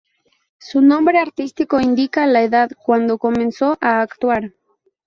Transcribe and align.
Su 0.57 0.81
nombre 0.81 1.19
artístico 1.19 1.79
indica 1.79 2.25
la 2.25 2.41
edad 2.41 2.71
cuando 2.83 3.19
comenzó 3.19 3.77
a 3.81 4.01
actuar. 4.01 4.55